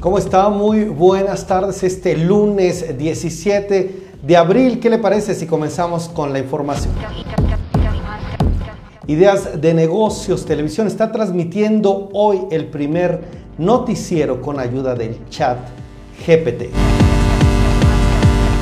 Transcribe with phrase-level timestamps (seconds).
[0.00, 0.48] ¿Cómo está?
[0.48, 4.80] Muy buenas tardes este lunes 17 de abril.
[4.80, 6.94] ¿Qué le parece si comenzamos con la información?
[9.06, 13.20] Ideas de negocios, televisión está transmitiendo hoy el primer
[13.58, 15.58] noticiero con ayuda del chat
[16.26, 16.70] GPT.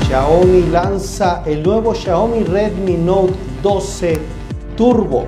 [0.08, 4.18] Xiaomi lanza el nuevo Xiaomi Redmi Note 12
[4.76, 5.26] Turbo.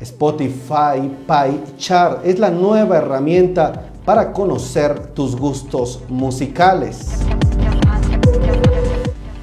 [0.00, 7.10] Spotify Pie Chart es la nueva herramienta para conocer tus gustos musicales.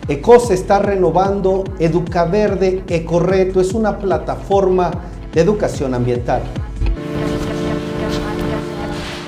[0.07, 4.91] ECO se está renovando Educaverde Ecorreto es una plataforma
[5.33, 6.41] de educación ambiental.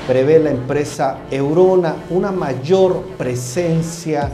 [0.07, 4.32] Prevé la empresa Eurona una mayor presencia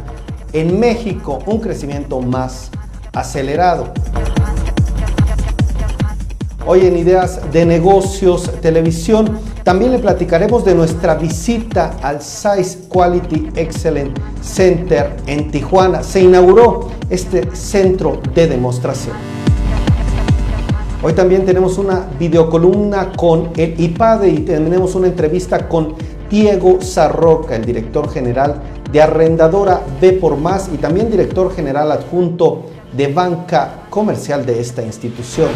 [0.51, 2.69] en México, un crecimiento más
[3.11, 3.91] acelerado.
[6.65, 13.49] Hoy en Ideas de Negocios Televisión también le platicaremos de nuestra visita al Size Quality
[13.57, 16.01] Excellence Center en Tijuana.
[16.03, 19.13] Se inauguró este centro de demostración.
[21.03, 25.95] Hoy también tenemos una videocolumna con el IPADE y tenemos una entrevista con
[26.29, 32.63] Diego Sarroca, el director general de Arrendadora B por Más y también director general adjunto
[32.95, 35.49] de banca comercial de esta institución.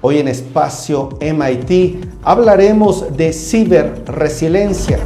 [0.00, 5.00] Hoy en Espacio MIT hablaremos de ciberresiliencia.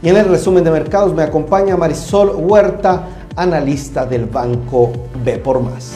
[0.00, 4.92] Y en el resumen de mercados me acompaña Marisol Huerta, analista del Banco
[5.24, 5.94] B por Más.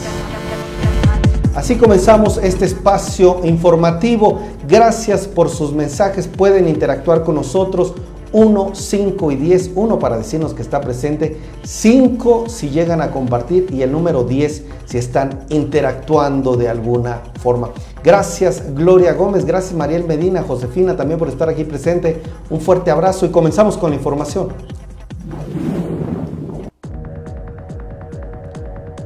[1.55, 4.41] Así comenzamos este espacio informativo.
[4.67, 6.27] Gracias por sus mensajes.
[6.27, 7.93] Pueden interactuar con nosotros
[8.35, 9.71] 1, 5 y 10.
[9.75, 14.65] 1 para decirnos que está presente, 5 si llegan a compartir y el número 10
[14.83, 17.69] si están interactuando de alguna forma.
[18.03, 22.21] Gracias Gloria Gómez, gracias Mariel Medina, Josefina también por estar aquí presente.
[22.49, 24.49] Un fuerte abrazo y comenzamos con la información.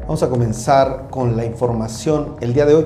[0.01, 2.85] Vamos a comenzar con la información el día de hoy.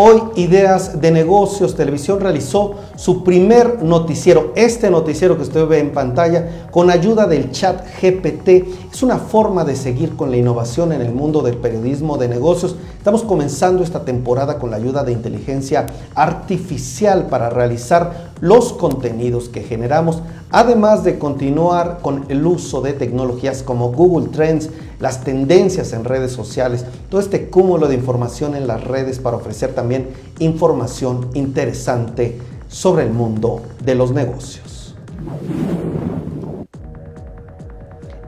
[0.00, 5.90] Hoy Ideas de Negocios Televisión realizó su primer noticiero, este noticiero que usted ve en
[5.90, 8.48] pantalla, con ayuda del chat GPT.
[8.92, 12.76] Es una forma de seguir con la innovación en el mundo del periodismo de negocios.
[13.08, 19.62] Estamos comenzando esta temporada con la ayuda de inteligencia artificial para realizar los contenidos que
[19.62, 20.20] generamos,
[20.50, 24.68] además de continuar con el uso de tecnologías como Google Trends,
[25.00, 29.74] las tendencias en redes sociales, todo este cúmulo de información en las redes para ofrecer
[29.74, 32.36] también información interesante
[32.68, 34.94] sobre el mundo de los negocios.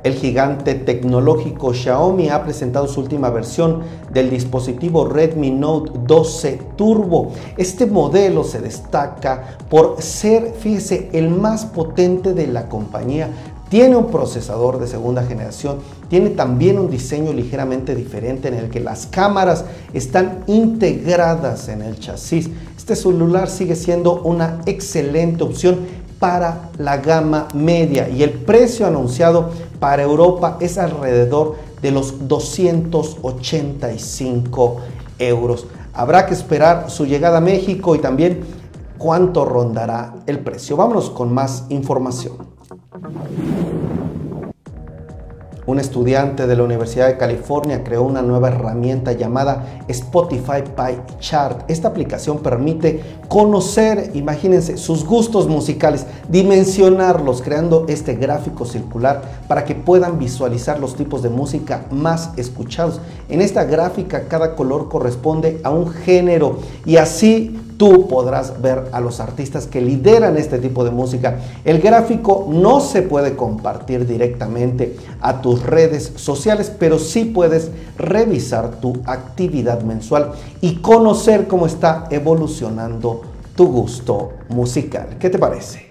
[0.03, 7.33] El gigante tecnológico Xiaomi ha presentado su última versión del dispositivo Redmi Note 12 Turbo.
[7.59, 13.28] Este modelo se destaca por ser, fíjese, el más potente de la compañía.
[13.69, 15.77] Tiene un procesador de segunda generación,
[16.09, 21.99] tiene también un diseño ligeramente diferente en el que las cámaras están integradas en el
[22.00, 22.49] chasis.
[22.77, 25.78] Este celular sigue siendo una excelente opción
[26.21, 29.51] para la gama media y el precio anunciado
[29.81, 34.77] para Europa es alrededor de los 285
[35.19, 35.67] euros.
[35.95, 38.43] Habrá que esperar su llegada a México y también
[38.99, 40.77] cuánto rondará el precio.
[40.77, 42.35] Vámonos con más información.
[45.66, 51.62] Un estudiante de la Universidad de California creó una nueva herramienta llamada Spotify Pie Chart.
[51.69, 59.75] Esta aplicación permite conocer, imagínense, sus gustos musicales, dimensionarlos, creando este gráfico circular para que
[59.75, 63.00] puedan visualizar los tipos de música más escuchados.
[63.28, 69.01] En esta gráfica cada color corresponde a un género y así tú podrás ver a
[69.01, 71.39] los artistas que lideran este tipo de música.
[71.65, 78.83] El gráfico no se puede compartir directamente a tus redes sociales, pero sí puedes revisar
[78.83, 83.22] tu actividad mensual y conocer cómo está evolucionando
[83.57, 85.16] tu gusto musical.
[85.19, 85.91] ¿Qué te parece?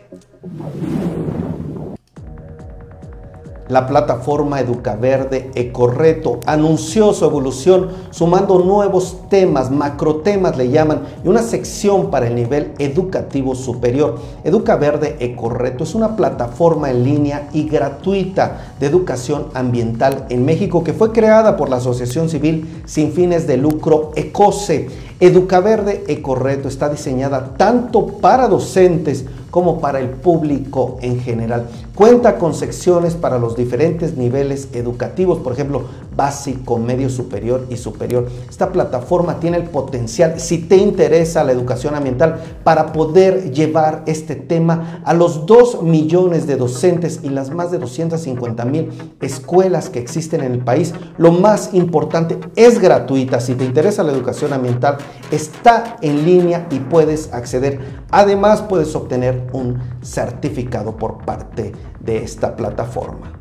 [3.69, 11.43] La plataforma Educaverde Ecorreto anunció su evolución sumando nuevos temas, macrotemas le llaman, y una
[11.43, 14.17] sección para el nivel educativo superior.
[14.43, 20.93] Educaverde Ecorreto es una plataforma en línea y gratuita de educación ambiental en México que
[20.93, 24.89] fue creada por la Asociación Civil sin fines de lucro ECOSE.
[25.19, 31.67] Educaverde Ecorreto está diseñada tanto para docentes como para el público en general.
[31.95, 35.83] Cuenta con secciones para los diferentes niveles educativos, por ejemplo,
[36.15, 38.27] básico, medio superior y superior.
[38.49, 44.35] Esta plataforma tiene el potencial, si te interesa la educación ambiental, para poder llevar este
[44.35, 48.89] tema a los 2 millones de docentes y las más de 250 mil
[49.21, 50.93] escuelas que existen en el país.
[51.17, 53.39] Lo más importante, es gratuita.
[53.39, 54.97] Si te interesa la educación ambiental,
[55.31, 57.79] está en línea y puedes acceder.
[58.11, 63.33] Además, puedes obtener un certificado por parte de esta plataforma.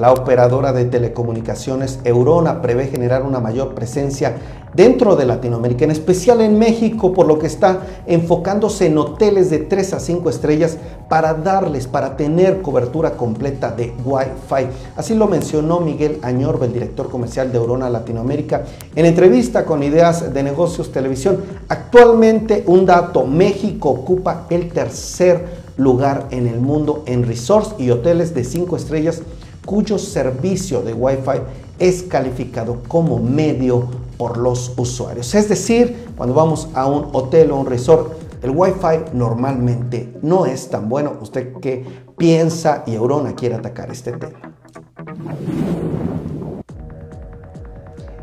[0.00, 4.34] La operadora de telecomunicaciones Eurona prevé generar una mayor presencia
[4.72, 9.58] dentro de Latinoamérica, en especial en México, por lo que está enfocándose en hoteles de
[9.58, 10.78] 3 a 5 estrellas
[11.10, 14.68] para darles, para tener cobertura completa de Wi-Fi.
[14.96, 18.62] Así lo mencionó Miguel Añorbe, el director comercial de Eurona Latinoamérica,
[18.96, 21.44] en entrevista con Ideas de Negocios Televisión.
[21.68, 28.34] Actualmente, un dato, México ocupa el tercer lugar en el mundo en resorts y hoteles
[28.34, 29.22] de 5 estrellas
[29.64, 31.40] cuyo servicio de Wi-Fi
[31.78, 35.34] es calificado como medio por los usuarios.
[35.34, 38.12] Es decir, cuando vamos a un hotel o un resort,
[38.42, 41.14] el Wi-Fi normalmente no es tan bueno.
[41.20, 41.84] ¿Usted qué
[42.16, 44.38] piensa y Eurona quiere atacar este tema?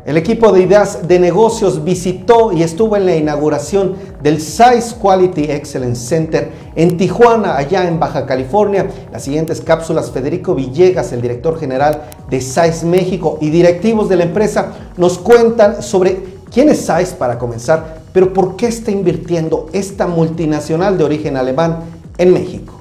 [0.08, 5.50] El equipo de ideas de negocios visitó y estuvo en la inauguración del Size Quality
[5.50, 8.88] Excellence Center en Tijuana, allá en Baja California.
[9.12, 14.24] Las siguientes cápsulas, Federico Villegas, el director general de Size México y directivos de la
[14.24, 16.16] empresa, nos cuentan sobre
[16.50, 21.80] quién es Size para comenzar, pero por qué está invirtiendo esta multinacional de origen alemán
[22.16, 22.77] en México.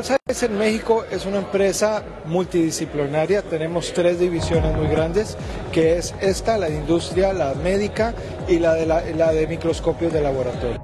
[0.00, 5.36] CalScience en México es una empresa multidisciplinaria, tenemos tres divisiones muy grandes,
[5.72, 8.14] que es esta, la de industria, la médica
[8.48, 10.82] y la de, la, de microscopios de laboratorio.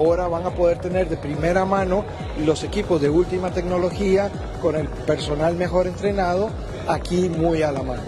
[0.00, 2.04] Ahora van a poder tener de primera mano
[2.44, 6.50] los equipos de última tecnología con el personal mejor entrenado
[6.88, 8.02] aquí muy a la mano.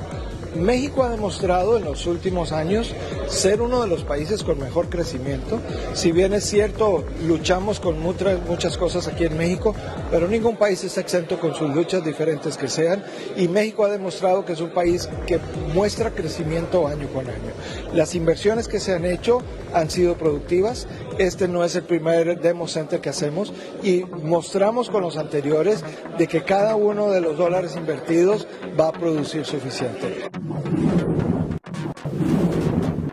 [0.56, 2.94] México ha demostrado en los últimos años
[3.28, 5.60] ser uno de los países con mejor crecimiento.
[5.94, 9.74] Si bien es cierto, luchamos con muchas, cosas aquí en México,
[10.10, 13.04] pero ningún país está exento con sus luchas diferentes que sean.
[13.36, 15.38] Y México ha demostrado que es un país que
[15.74, 17.52] muestra crecimiento año con año.
[17.92, 19.42] Las inversiones que se han hecho
[19.72, 20.86] han sido productivas.
[21.18, 23.52] Este no es el primer demo center que hacemos
[23.82, 25.84] y mostramos con los anteriores
[26.16, 28.46] de que cada uno de los dólares invertidos
[28.78, 30.28] va a producir suficiente.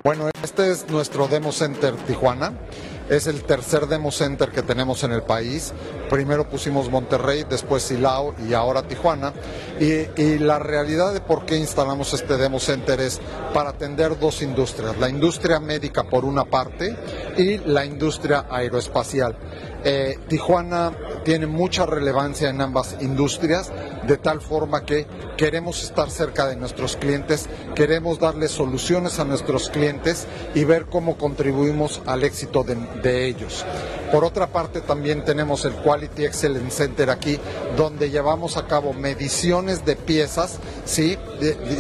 [0.06, 2.54] Bueno, este es nuestro Demo Center Tijuana.
[3.10, 5.74] Es el tercer Demo Center que tenemos en el país.
[6.10, 9.34] Primero pusimos Monterrey, después Silao y ahora Tijuana.
[9.80, 13.20] Y, y, la realidad de por qué instalamos este Demo Center es
[13.54, 14.98] para atender dos industrias.
[14.98, 16.96] La industria médica por una parte
[17.38, 19.36] y la industria aeroespacial.
[19.88, 20.92] Eh, Tijuana
[21.24, 23.72] tiene mucha relevancia en ambas industrias,
[24.08, 25.06] de tal forma que
[25.38, 30.26] queremos estar cerca de nuestros clientes, queremos darles soluciones a nuestros clientes
[30.56, 33.64] y ver cómo contribuimos al éxito de, ellos.
[34.12, 37.40] Por otra parte, también tenemos el Quality Excellence Center aquí,
[37.78, 41.18] donde llevamos a cabo mediciones de piezas, ¿sí?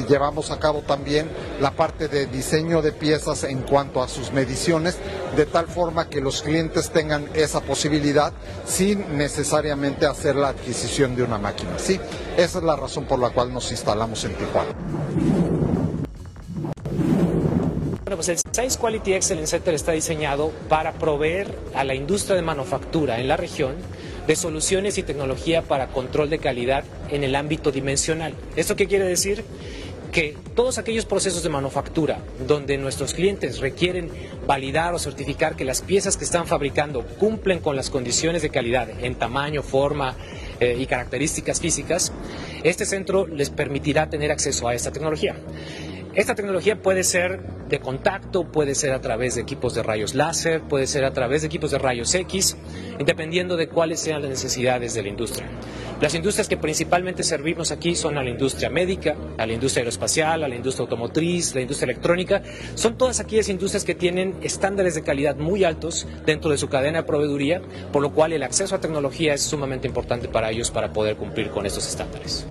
[0.07, 1.29] llevamos a cabo también
[1.59, 4.97] la parte de diseño de piezas en cuanto a sus mediciones,
[5.35, 8.31] de tal forma que los clientes tengan esa posibilidad
[8.65, 11.77] sin necesariamente hacer la adquisición de una máquina.
[11.77, 11.99] ¿sí?
[12.37, 15.64] Esa es la razón por la cual nos instalamos en Tijuana.
[18.05, 22.43] Bueno, pues el Science Quality Excellence Center está diseñado para proveer a la industria de
[22.43, 23.73] manufactura en la región
[24.27, 28.35] de soluciones y tecnología para control de calidad en el ámbito dimensional.
[28.55, 29.43] ¿Esto qué quiere decir?
[30.11, 34.09] que todos aquellos procesos de manufactura donde nuestros clientes requieren
[34.47, 38.87] validar o certificar que las piezas que están fabricando cumplen con las condiciones de calidad
[39.03, 40.15] en tamaño, forma
[40.61, 42.13] eh, y características físicas,
[42.63, 45.35] este centro les permitirá tener acceso a esta tecnología.
[46.15, 50.61] Esta tecnología puede ser de contacto, puede ser a través de equipos de rayos láser,
[50.61, 52.55] puede ser a través de equipos de rayos X,
[53.05, 55.45] dependiendo de cuáles sean las necesidades de la industria.
[55.99, 60.45] Las industrias que principalmente servimos aquí son a la industria médica, a la industria aeroespacial,
[60.45, 62.41] a la industria automotriz, la industria electrónica.
[62.75, 66.99] Son todas aquellas industrias que tienen estándares de calidad muy altos dentro de su cadena
[66.99, 70.93] de proveeduría, por lo cual el acceso a tecnología es sumamente importante para ellos para
[70.93, 72.47] poder cumplir con estos estándares.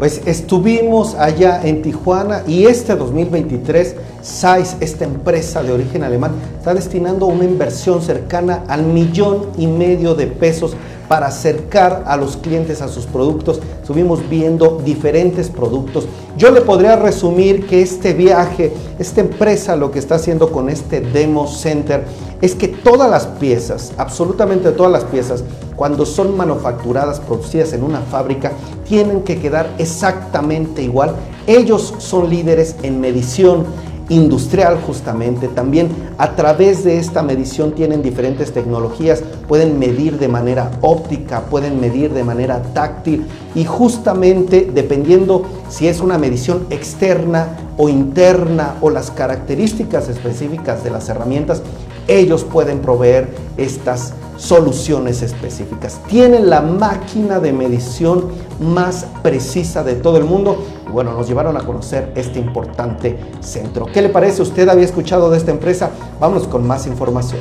[0.00, 6.72] Pues estuvimos allá en Tijuana y este 2023 SAIS, esta empresa de origen alemán, está
[6.72, 10.74] destinando una inversión cercana al millón y medio de pesos
[11.10, 13.58] para acercar a los clientes a sus productos.
[13.82, 16.06] Estuvimos viendo diferentes productos.
[16.36, 21.00] Yo le podría resumir que este viaje, esta empresa lo que está haciendo con este
[21.00, 22.04] Demo Center
[22.40, 25.42] es que todas las piezas, absolutamente todas las piezas,
[25.74, 28.52] cuando son manufacturadas, producidas en una fábrica,
[28.86, 31.16] tienen que quedar exactamente igual.
[31.48, 33.66] Ellos son líderes en medición
[34.10, 35.48] industrial justamente.
[35.48, 35.88] También
[36.18, 42.12] a través de esta medición tienen diferentes tecnologías, pueden medir de manera óptica, pueden medir
[42.12, 43.24] de manera táctil
[43.54, 50.90] y justamente dependiendo si es una medición externa o interna o las características específicas de
[50.90, 51.62] las herramientas,
[52.10, 56.00] ellos pueden proveer estas soluciones específicas.
[56.08, 60.64] Tienen la máquina de medición más precisa de todo el mundo.
[60.88, 63.86] Y bueno, nos llevaron a conocer este importante centro.
[63.86, 64.42] ¿Qué le parece?
[64.42, 65.90] ¿Usted había escuchado de esta empresa?
[66.18, 67.40] Vámonos con más información.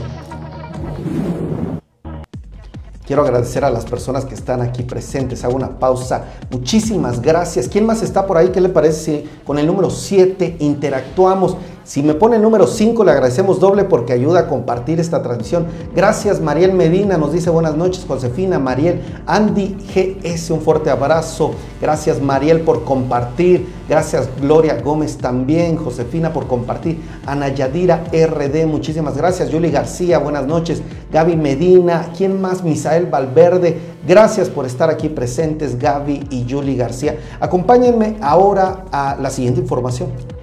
[3.10, 5.44] Quiero agradecer a las personas que están aquí presentes.
[5.44, 6.26] Hago una pausa.
[6.52, 7.68] Muchísimas gracias.
[7.68, 8.50] ¿Quién más está por ahí?
[8.50, 11.58] ¿Qué le parece si con el número 7 interactuamos?
[11.90, 15.66] Si me pone el número 5, le agradecemos doble porque ayuda a compartir esta transmisión.
[15.96, 21.56] Gracias, Mariel Medina, nos dice buenas noches, Josefina, Mariel, Andy GS, un fuerte abrazo.
[21.82, 23.68] Gracias, Mariel, por compartir.
[23.90, 27.02] Gracias, Gloria Gómez también, Josefina, por compartir.
[27.26, 29.50] Ana Yadira RD, muchísimas gracias.
[29.50, 30.84] Yuli García, buenas noches.
[31.12, 32.64] Gaby Medina, ¿quién más?
[32.64, 37.18] Misael Valverde, gracias por estar aquí presentes, Gaby y Yuli García.
[37.40, 40.39] Acompáñenme ahora a la siguiente información.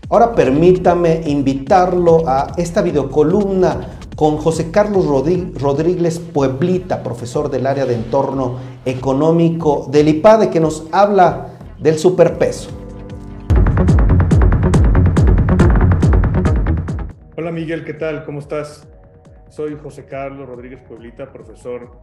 [0.09, 7.95] Ahora permítame invitarlo a esta videocolumna con José Carlos Rodríguez Pueblita, profesor del área de
[7.95, 12.71] entorno económico del IPADE, que nos habla del superpeso.
[17.37, 18.25] Hola Miguel, ¿qué tal?
[18.25, 18.89] ¿Cómo estás?
[19.51, 22.01] Soy José Carlos Rodríguez Pueblita, profesor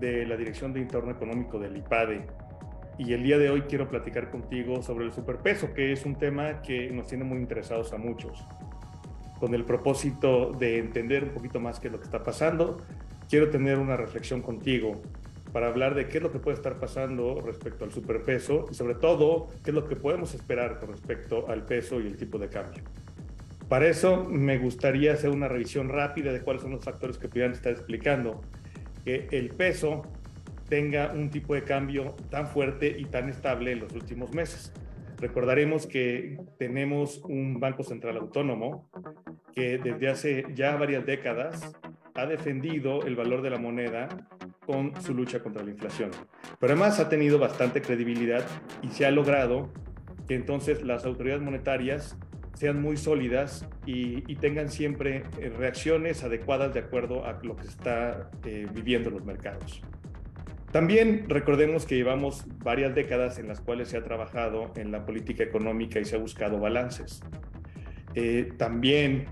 [0.00, 2.26] de la Dirección de Entorno Económico del IPADE.
[2.96, 6.62] Y el día de hoy quiero platicar contigo sobre el superpeso, que es un tema
[6.62, 8.42] que nos tiene muy interesados a muchos
[9.42, 12.80] con el propósito de entender un poquito más qué es lo que está pasando.
[13.28, 15.02] Quiero tener una reflexión contigo
[15.52, 18.94] para hablar de qué es lo que puede estar pasando respecto al superpeso y sobre
[18.94, 22.50] todo qué es lo que podemos esperar con respecto al peso y el tipo de
[22.50, 22.84] cambio.
[23.68, 27.50] Para eso me gustaría hacer una revisión rápida de cuáles son los factores que pudieran
[27.50, 28.42] estar explicando
[29.04, 30.02] que el peso
[30.68, 34.72] tenga un tipo de cambio tan fuerte y tan estable en los últimos meses.
[35.22, 38.90] Recordaremos que tenemos un Banco Central Autónomo
[39.54, 41.76] que desde hace ya varias décadas
[42.16, 44.08] ha defendido el valor de la moneda
[44.66, 46.10] con su lucha contra la inflación.
[46.58, 48.44] Pero además ha tenido bastante credibilidad
[48.82, 49.72] y se ha logrado
[50.26, 52.18] que entonces las autoridades monetarias
[52.54, 58.28] sean muy sólidas y, tengan siempre eh, reacciones adecuadas de acuerdo a lo que está
[58.44, 59.82] eh, viviendo los mercados.
[60.72, 65.44] También recordemos que llevamos varias décadas en las cuales se ha trabajado en la política
[65.44, 67.20] económica y se ha buscado balances.
[68.14, 69.26] Eh, también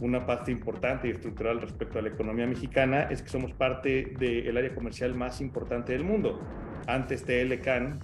[0.00, 4.56] una parte importante y estructural respecto a la economía mexicana es que somos parte del
[4.56, 6.40] área comercial más importante del mundo.
[6.86, 8.00] Antes TLCAN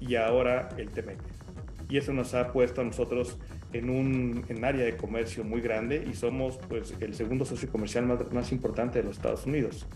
[0.00, 1.18] y ahora el TEMEC.
[1.88, 3.38] Y eso nos ha puesto a nosotros
[3.72, 8.06] en un en área de comercio muy grande y somos pues el segundo socio comercial
[8.06, 9.86] más, más importante de los Estados Unidos.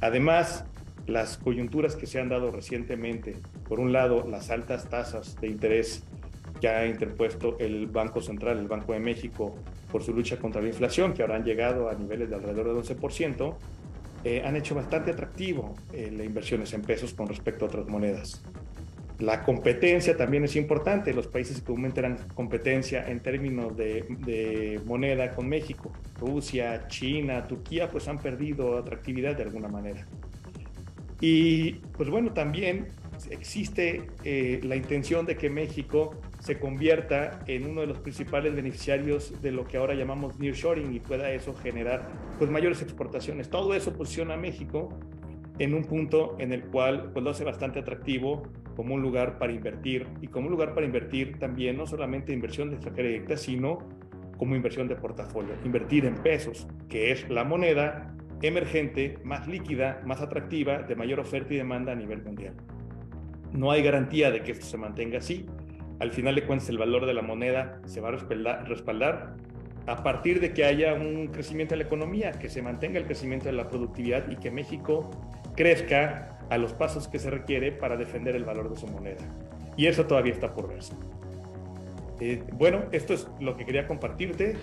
[0.00, 0.64] Además,
[1.06, 3.36] las coyunturas que se han dado recientemente,
[3.68, 6.02] por un lado, las altas tasas de interés
[6.60, 9.56] que ha interpuesto el Banco Central, el Banco de México,
[9.90, 12.98] por su lucha contra la inflación, que ahora han llegado a niveles de alrededor del
[12.98, 13.54] 11%,
[14.24, 18.42] eh, han hecho bastante atractivo eh, las inversiones en pesos con respecto a otras monedas.
[19.18, 21.14] La competencia también es importante.
[21.14, 27.88] Los países que aumentan competencia en términos de, de, moneda con México, Rusia, China, Turquía,
[27.90, 30.06] pues han perdido atractividad de alguna manera.
[31.20, 32.88] Y pues bueno, también
[33.30, 39.40] existe eh, la intención de que México se convierta en uno de los principales beneficiarios
[39.40, 42.08] de lo que ahora llamamos nearshoring y pueda eso generar
[42.38, 43.48] pues mayores exportaciones.
[43.48, 44.90] Todo eso posiciona a México
[45.58, 48.42] en un punto en el cual pues lo hace bastante atractivo
[48.76, 52.68] como un lugar para invertir y como un lugar para invertir también no solamente inversión
[52.68, 53.78] de extranjera directa, sino
[54.36, 55.54] como inversión de portafolio.
[55.64, 61.54] Invertir en pesos, que es la moneda emergente más líquida, más atractiva, de mayor oferta
[61.54, 62.54] y demanda a nivel mundial.
[63.52, 65.46] No hay garantía de que esto se mantenga así.
[65.98, 69.36] Al final de cuentas, el valor de la moneda se va a respaldar,
[69.86, 73.46] a partir de que haya un crecimiento de la economía, que se mantenga el crecimiento
[73.46, 75.10] de la productividad y que México
[75.54, 79.22] crezca a los pasos que se requiere para defender el valor de su moneda.
[79.76, 80.92] Y eso todavía está por verse.
[82.20, 84.56] Eh, bueno, esto es lo que quería compartirte.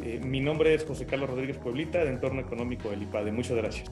[0.00, 3.32] Eh, mi nombre es José Carlos Rodríguez Pueblita, de Entorno Económico del IPADE.
[3.32, 3.90] Muchas gracias.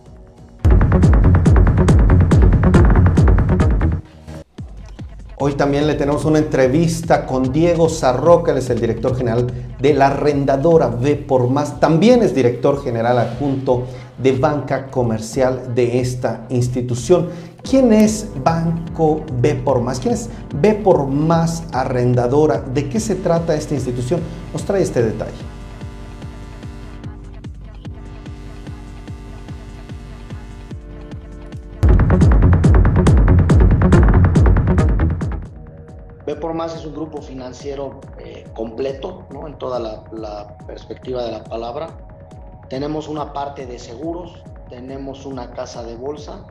[5.38, 9.46] Hoy también le tenemos una entrevista con Diego Sarroca, él es el director general
[9.78, 11.78] de la arrendadora B por Más.
[11.78, 13.86] También es director general adjunto
[14.16, 17.28] de banca comercial de esta institución.
[17.68, 20.00] ¿Quién es Banco B por Más?
[20.00, 22.60] ¿Quién es B por Más arrendadora?
[22.60, 24.20] ¿De qué se trata esta institución?
[24.54, 25.55] Nos trae este detalle.
[37.74, 39.46] Eh, completo, ¿no?
[39.46, 41.88] en toda la, la, perspectiva de la palabra.
[42.68, 46.44] Tenemos una parte de seguros, tenemos una casa de bolsa,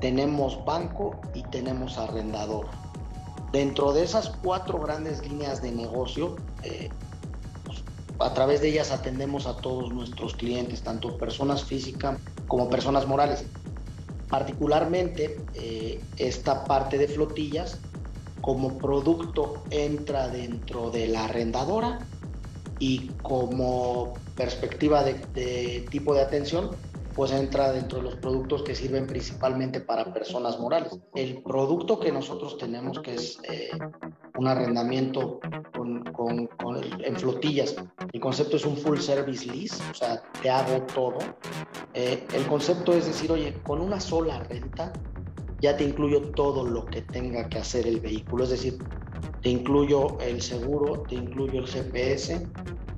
[0.00, 2.66] tenemos banco y tenemos arrendador.
[3.52, 6.90] Dentro de esas cuatro grandes líneas de negocio, eh,
[7.64, 7.82] pues,
[8.18, 13.44] a través de ellas atendemos a todos nuestros clientes, tanto personas físicas como personas morales.
[14.28, 17.80] Particularmente eh, esta parte de flotillas
[18.48, 21.98] como producto entra dentro de la arrendadora
[22.78, 26.70] y como perspectiva de, tipo de atención,
[27.14, 30.98] pues entra dentro de los productos que sirven principalmente para personas morales.
[31.14, 33.68] El producto que nosotros tenemos, que es eh,
[34.38, 35.40] un arrendamiento
[36.14, 36.48] con,
[37.04, 37.76] en flotillas,
[38.14, 41.18] el concepto es un full service lease, o sea, te hago todo.
[41.92, 44.90] Eh, el concepto es decir, oye, con una sola renta
[45.60, 48.78] ya te incluyo todo lo que tenga que hacer el vehículo, es decir,
[49.42, 52.48] te incluyo el seguro, te incluyo el GPS,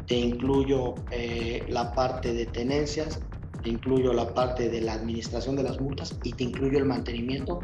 [0.07, 3.21] te incluyo eh, la parte de tenencias,
[3.63, 7.61] te incluyo la parte de la administración de las multas y te incluyo el mantenimiento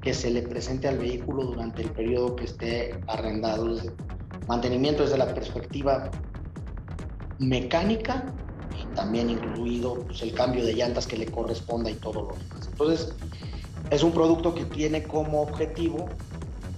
[0.00, 3.76] que se le presente al vehículo durante el periodo que esté arrendado.
[4.46, 6.10] mantenimiento desde la perspectiva
[7.38, 8.34] mecánica
[8.74, 12.68] y también incluido pues, el cambio de llantas que le corresponda y todo lo demás.
[12.68, 13.16] Entonces,
[13.90, 16.08] es un producto que tiene como objetivo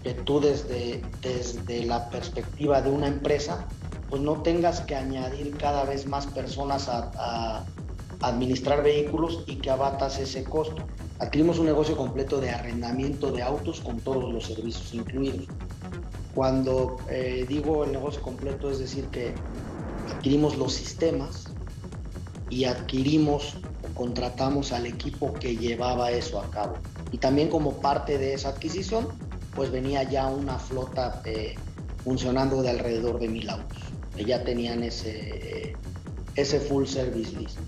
[0.02, 3.66] que tú desde, desde la perspectiva de una empresa,
[4.08, 7.64] pues no tengas que añadir cada vez más personas a,
[8.22, 10.82] administrar vehículos y que abatas ese costo.
[11.20, 15.46] Adquirimos un negocio completo de arrendamiento de autos con todos los servicios incluidos.
[16.34, 19.32] Cuando eh, digo el negocio completo es decir que
[20.14, 21.46] adquirimos los sistemas
[22.50, 23.56] y adquirimos
[24.00, 26.76] contratamos al equipo que llevaba eso a cabo
[27.12, 29.06] y también como parte de esa adquisición,
[29.54, 31.54] pues venía ya una flota eh,
[32.02, 33.82] funcionando de alrededor de mil autos,
[34.16, 35.76] que ya tenían ese,
[36.34, 37.58] ese full service list.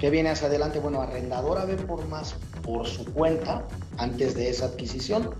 [0.00, 0.80] ¿Qué viene hacia adelante?
[0.80, 3.62] Bueno, Arrendadora ve por más por su cuenta,
[3.98, 5.36] antes de esa adquisición,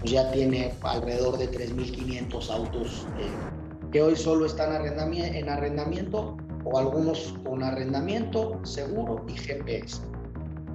[0.00, 3.28] pues ya tiene alrededor de 3.500 autos eh,
[3.92, 6.36] que hoy solo están en arrendamiento
[6.66, 10.00] o algunos con arrendamiento, seguro y GPS.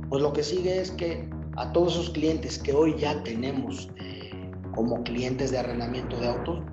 [0.09, 4.31] Pues lo que sigue es que a todos esos clientes que hoy ya tenemos eh,
[4.73, 6.63] como clientes de arrendamiento de autos,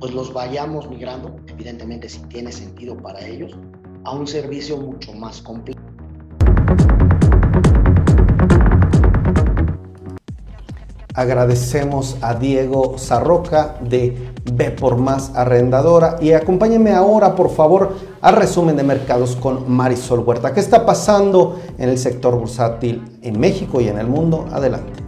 [0.00, 3.56] pues los vayamos migrando, evidentemente si tiene sentido para ellos,
[4.04, 5.80] a un servicio mucho más completo.
[11.14, 18.36] Agradecemos a Diego Sarroca de B por Más Arrendadora y acompáñenme ahora por favor al
[18.36, 20.52] resumen de mercados con Marisol Huerta.
[20.52, 24.46] ¿Qué está pasando en el sector bursátil en México y en el mundo?
[24.52, 25.07] Adelante.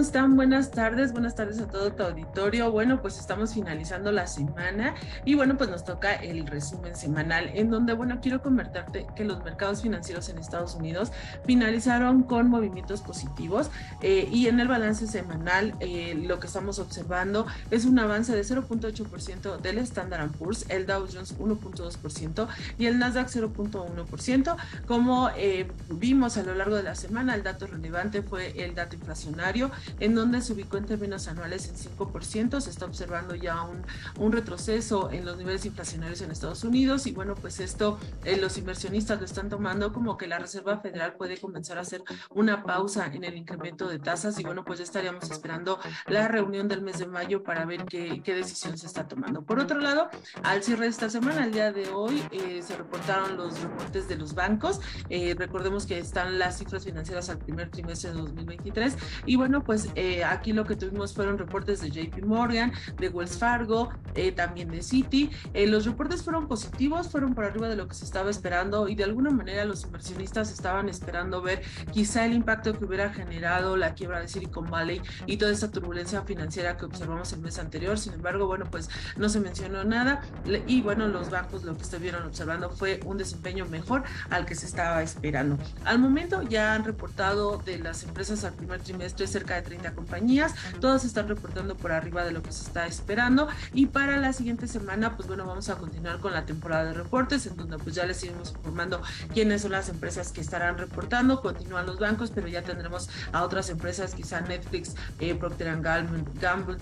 [0.00, 0.34] Están?
[0.34, 2.72] Buenas tardes, buenas tardes a todo tu auditorio.
[2.72, 4.94] Bueno, pues estamos finalizando la semana
[5.26, 9.44] y bueno, pues nos toca el resumen semanal en donde, bueno, quiero convertirte que los
[9.44, 11.12] mercados financieros en Estados Unidos
[11.44, 17.46] finalizaron con movimientos positivos eh, y en el balance semanal eh, lo que estamos observando
[17.70, 23.28] es un avance de 0.8% del Standard Poor's, el Dow Jones 1.2% y el Nasdaq
[23.28, 24.56] 0.1%.
[24.86, 28.96] Como eh, vimos a lo largo de la semana, el dato relevante fue el dato
[28.96, 32.60] inflacionario en donde se ubicó en términos anuales en 5%.
[32.60, 33.82] Se está observando ya un,
[34.18, 38.58] un retroceso en los niveles inflacionarios en Estados Unidos y bueno, pues esto eh, los
[38.58, 43.06] inversionistas lo están tomando como que la Reserva Federal puede comenzar a hacer una pausa
[43.12, 46.98] en el incremento de tasas y bueno, pues ya estaríamos esperando la reunión del mes
[46.98, 49.42] de mayo para ver qué, qué decisión se está tomando.
[49.42, 50.08] Por otro lado,
[50.42, 54.16] al cierre de esta semana, el día de hoy, eh, se reportaron los reportes de
[54.16, 54.80] los bancos.
[55.08, 59.79] Eh, recordemos que están las cifras financieras al primer trimestre de 2023 y bueno, pues
[59.94, 63.90] eh, aquí lo que tuvimos fueron reportes de JP Morgan, de Wells Fargo,
[64.36, 65.30] también de Citi.
[65.54, 69.04] los reportes fueron positivos, fueron por arriba de lo que se estaba esperando y de
[69.04, 71.62] alguna manera los inversionistas estaban esperando ver
[71.92, 76.22] quizá el impacto que hubiera generado la quiebra de Silicon Valley y toda esta turbulencia
[76.22, 77.98] financiera que observamos el mes anterior.
[77.98, 80.22] Sin embargo, bueno, pues no se mencionó nada
[80.66, 84.66] y bueno, los bancos lo que estuvieron observando fue un desempeño mejor al que se
[84.66, 85.58] estaba esperando.
[85.84, 90.52] Al momento ya han reportado de las empresas al primer trimestre cerca de 30 compañías,
[90.80, 94.66] todas están reportando por arriba de lo que se está esperando y para la siguiente
[94.66, 98.04] semana, pues bueno, vamos a continuar con la temporada de reportes en donde pues ya
[98.04, 99.00] les iremos informando
[99.32, 103.70] quiénes son las empresas que estarán reportando, continúan los bancos, pero ya tendremos a otras
[103.70, 106.24] empresas, quizá Netflix, eh, Procter Gamble,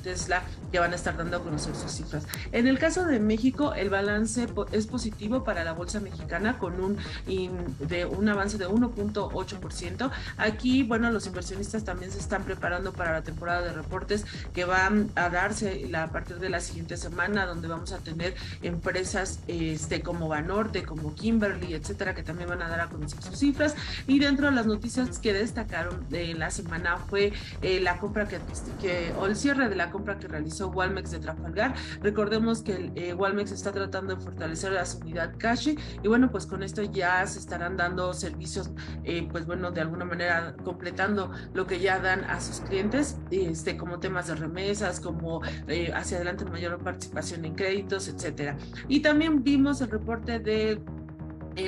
[0.03, 2.27] Tesla, que van a estar dando a conocer sus cifras.
[2.53, 6.97] En el caso de México, el balance es positivo para la bolsa mexicana con un,
[7.27, 10.11] de un avance de 1.8%.
[10.39, 15.11] Aquí, bueno, los inversionistas también se están preparando para la temporada de reportes que van
[15.15, 20.29] a darse a partir de la siguiente semana, donde vamos a tener empresas este, como
[20.29, 23.75] Banorte, como Kimberly, etcétera, que también van a dar a conocer sus cifras.
[24.07, 28.39] Y dentro de las noticias que destacaron de la semana fue eh, la compra que,
[28.81, 31.75] que, o el cierre de la compra que realizó Walmex de Trafalgar.
[32.03, 35.69] Recordemos que eh, Walmex está tratando de fortalecer la unidad cash
[36.03, 38.71] y bueno, pues con esto ya se estarán dando servicios,
[39.05, 43.77] eh, pues bueno, de alguna manera completando lo que ya dan a sus clientes, este,
[43.77, 48.57] como temas de remesas, como eh, hacia adelante mayor participación en créditos, etcétera.
[48.89, 50.81] Y también vimos el reporte de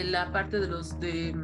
[0.05, 1.35] la parte de los de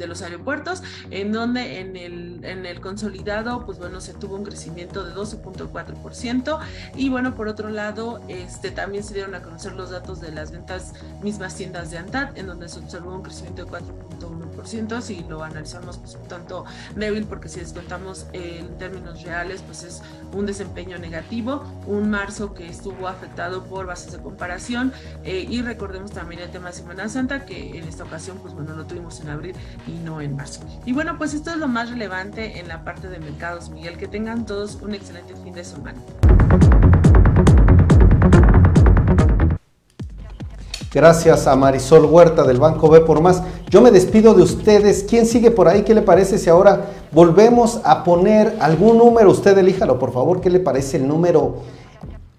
[0.00, 4.44] de los aeropuertos, en donde en el, en el consolidado, pues bueno, se tuvo un
[4.44, 6.58] crecimiento de 12.4%.
[6.96, 10.50] Y bueno, por otro lado, este, también se dieron a conocer los datos de las
[10.50, 15.00] ventas mismas tiendas de ANTAD, en donde se observó un crecimiento de 4.1%.
[15.00, 16.64] Si lo analizamos, pues tanto
[16.96, 21.64] débil, porque si descontamos en términos reales, pues es un desempeño negativo.
[21.86, 24.92] Un marzo que estuvo afectado por bases de comparación.
[25.24, 28.74] Eh, y recordemos también el tema de Semana Santa, que en esta ocasión, pues bueno,
[28.74, 29.54] lo tuvimos en abril
[29.90, 30.60] y no en marzo.
[30.86, 33.96] Y bueno, pues esto es lo más relevante en la parte de mercados, Miguel.
[33.98, 35.98] Que tengan todos un excelente fin de semana.
[40.92, 43.42] Gracias a Marisol Huerta del Banco B por más.
[43.68, 45.04] Yo me despido de ustedes.
[45.08, 45.82] ¿Quién sigue por ahí?
[45.82, 49.30] ¿Qué le parece si ahora volvemos a poner algún número?
[49.30, 50.40] Usted elíjalo, por favor.
[50.40, 51.62] ¿Qué le parece el número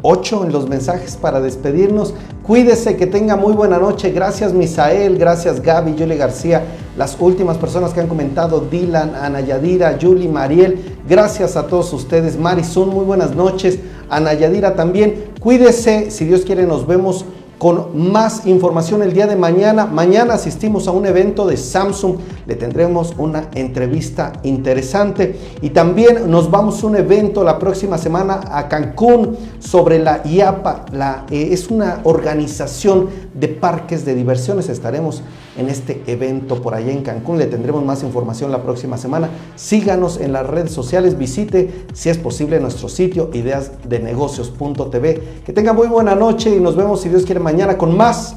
[0.01, 2.13] 8 en los mensajes para despedirnos.
[2.43, 4.11] Cuídese, que tenga muy buena noche.
[4.11, 6.63] Gracias Misael, gracias Gaby, Yuli García,
[7.01, 10.99] las últimas personas que han comentado, Dylan, Ana Yadira, Yuli, Mariel.
[11.09, 12.37] Gracias a todos ustedes.
[12.37, 13.79] Marisol, muy buenas noches.
[14.07, 15.31] Ana Yadira también.
[15.39, 17.25] Cuídese, si Dios quiere nos vemos
[17.61, 19.85] con más información el día de mañana.
[19.85, 22.15] Mañana asistimos a un evento de Samsung,
[22.47, 28.41] le tendremos una entrevista interesante y también nos vamos a un evento la próxima semana
[28.51, 30.85] a Cancún sobre la IAPA.
[31.29, 34.67] Eh, es una organización de parques de diversiones.
[34.67, 35.21] Estaremos
[35.55, 37.37] en este evento por allá en Cancún.
[37.37, 39.29] Le tendremos más información la próxima semana.
[39.55, 45.21] Síganos en las redes sociales, visite si es posible nuestro sitio ideasdenegocios.tv.
[45.45, 48.35] Que tenga muy buena noche y nos vemos si Dios quiere mañana con más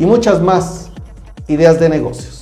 [0.00, 0.90] y muchas más
[1.46, 2.41] ideas de negocios.